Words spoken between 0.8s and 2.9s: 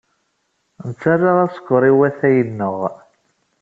Nettarra askeṛ i watay-nneɣ.